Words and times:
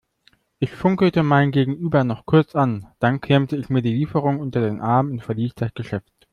Ich 0.57 0.71
funkelte 0.71 1.21
mein 1.21 1.51
Gegenüber 1.51 2.03
noch 2.03 2.25
kurz 2.25 2.55
an, 2.55 2.87
dann 2.97 3.21
klemmte 3.21 3.55
ich 3.55 3.69
mir 3.69 3.83
die 3.83 3.93
Lieferung 3.93 4.39
unter 4.39 4.59
den 4.59 4.81
Arm 4.81 5.11
und 5.11 5.19
verließ 5.21 5.53
das 5.53 5.75
Geschäft. 5.75 6.27